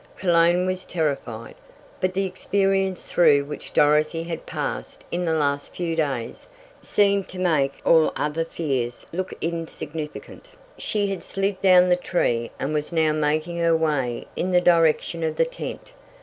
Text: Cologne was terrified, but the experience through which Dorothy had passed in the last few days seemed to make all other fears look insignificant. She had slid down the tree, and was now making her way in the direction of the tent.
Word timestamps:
Cologne 0.17 0.65
was 0.65 0.83
terrified, 0.83 1.53
but 1.99 2.15
the 2.15 2.25
experience 2.25 3.03
through 3.03 3.45
which 3.45 3.71
Dorothy 3.71 4.23
had 4.23 4.47
passed 4.47 5.03
in 5.11 5.25
the 5.25 5.33
last 5.35 5.75
few 5.75 5.95
days 5.95 6.47
seemed 6.81 7.29
to 7.29 7.37
make 7.37 7.73
all 7.85 8.11
other 8.15 8.43
fears 8.43 9.05
look 9.13 9.31
insignificant. 9.41 10.47
She 10.75 11.05
had 11.09 11.21
slid 11.21 11.61
down 11.61 11.89
the 11.89 11.95
tree, 11.95 12.49
and 12.57 12.73
was 12.73 12.91
now 12.91 13.11
making 13.13 13.59
her 13.59 13.77
way 13.77 14.25
in 14.35 14.51
the 14.51 14.59
direction 14.59 15.21
of 15.23 15.35
the 15.35 15.45
tent. 15.45 15.91